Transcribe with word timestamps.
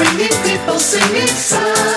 voices 0.00 0.16
ringing, 0.16 0.42
people. 0.42 0.78
San 0.78 1.26
Salvador, 1.28 1.89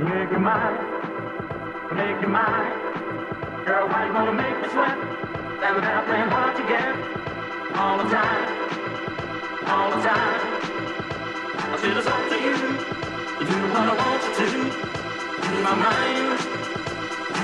Make 0.00 0.30
you 0.32 0.38
mine, 0.38 0.78
make 1.92 2.22
you 2.22 2.28
mine. 2.28 2.72
Girl, 3.66 3.86
why 3.86 4.06
you 4.06 4.14
wanna 4.14 4.32
make 4.32 4.56
me 4.62 4.68
sweat? 4.72 4.96
That 5.60 5.74
without 5.76 6.06
playing 6.06 6.30
hard 6.32 6.56
to 6.56 6.62
get. 6.64 6.96
All 7.76 7.98
the 7.98 8.08
time, 8.08 8.48
all 9.68 9.90
the 9.90 10.00
time. 10.00 10.40
I 11.68 11.76
feel 11.76 11.98
it's 11.98 12.06
up 12.06 12.28
to 12.32 12.36
you. 12.40 12.56
You 13.40 13.44
do 13.44 13.56
what 13.76 13.88
I 13.88 13.94
want 14.00 14.24
you 14.24 14.32
to. 14.40 14.48
You 15.44 15.60
my 15.68 15.74
mind, 15.76 16.38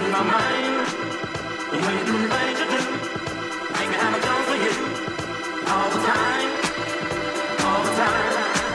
you 0.01 0.09
my 0.17 0.23
mind. 0.25 0.77
And 1.73 1.81
when 1.85 1.95
you 1.99 2.05
do 2.09 2.15
the 2.25 2.29
things 2.33 2.59
you 2.61 2.69
do, 2.73 2.81
make 3.77 3.89
me 3.93 3.97
have 4.01 4.17
a 4.17 4.21
gun 4.25 4.41
with 4.49 4.63
you. 4.65 4.75
All 5.73 5.89
the 5.93 6.01
time, 6.09 6.51
all 7.69 7.83
the 7.85 7.93
time. 8.01 8.66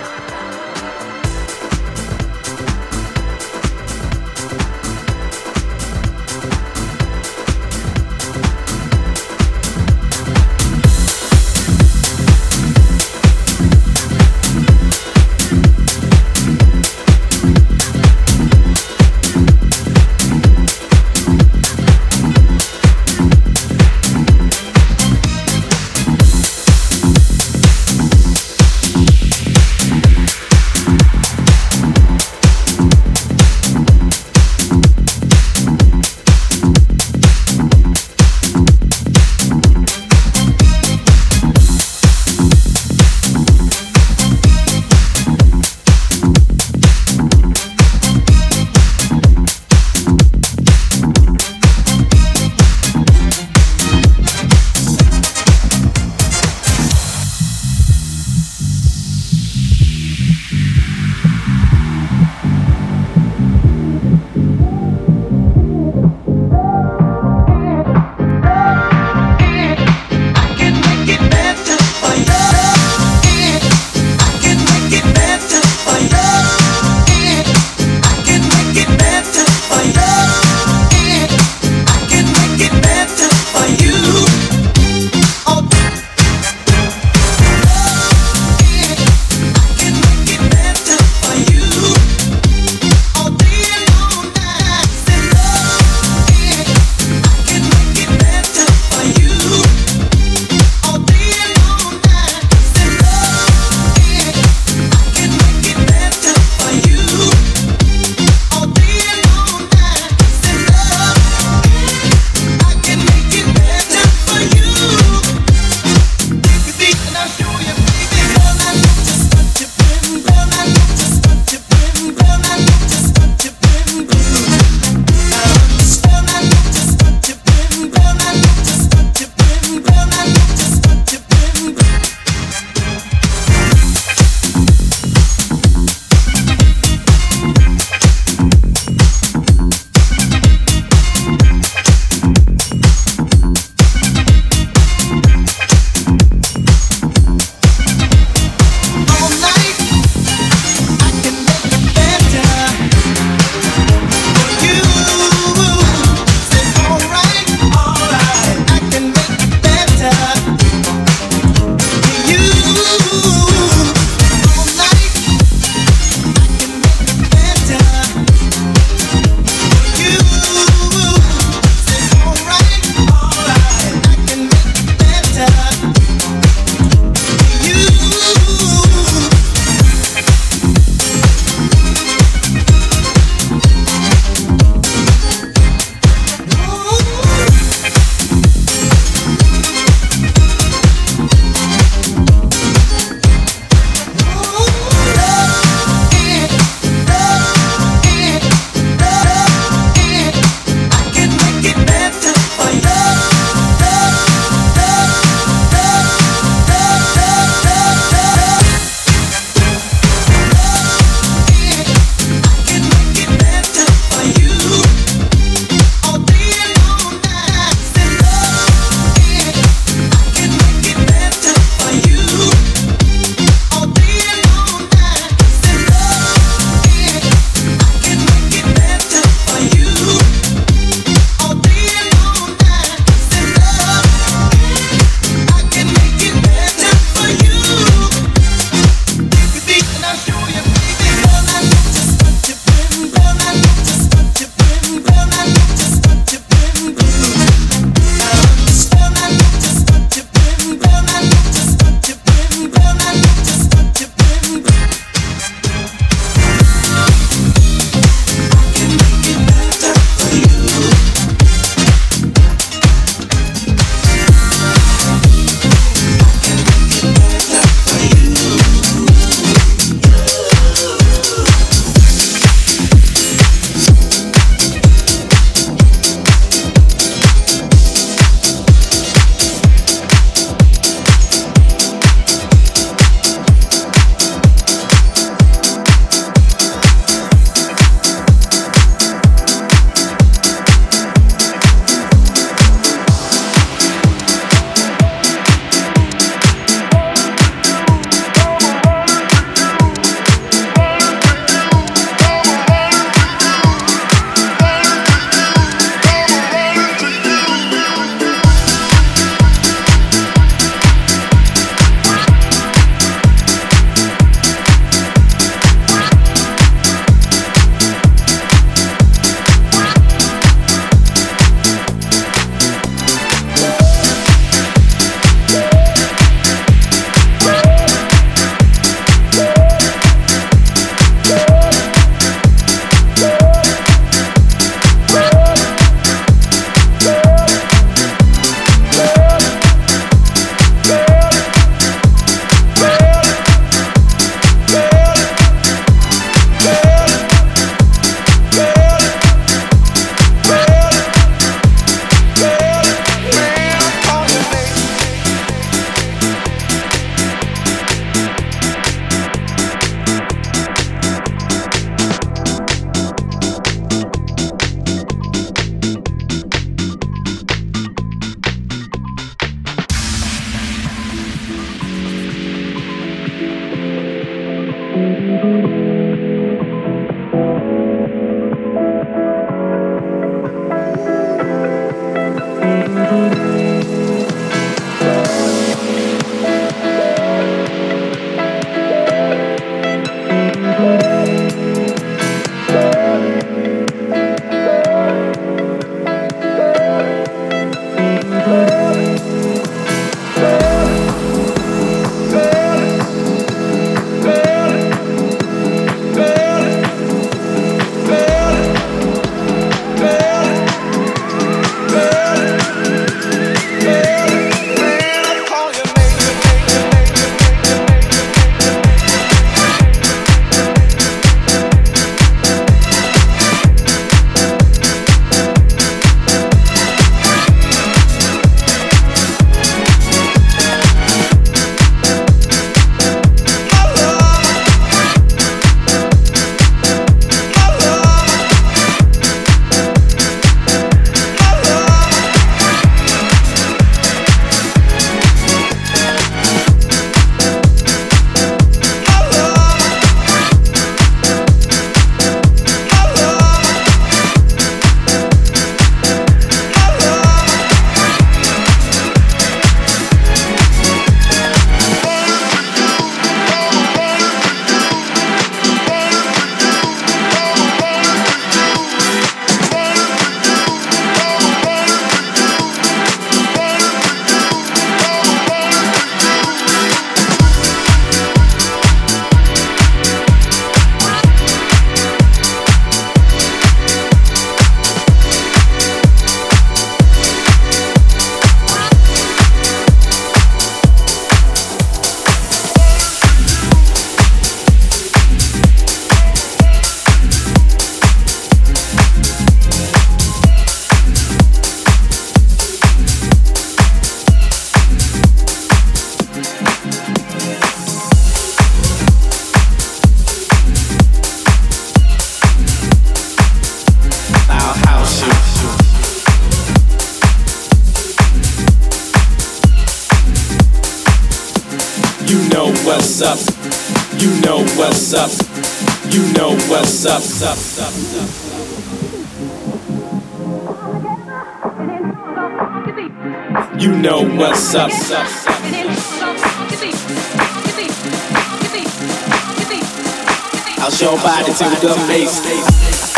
I'll 540.92 540.98
show 540.98 541.16
body 541.16 541.54
to 541.54 541.88
the 541.88 541.96
bass. 542.10 543.11